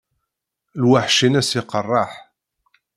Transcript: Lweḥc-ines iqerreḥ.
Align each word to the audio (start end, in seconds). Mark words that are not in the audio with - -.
Lweḥc-ines 0.81 1.51
iqerreḥ. 1.59 2.11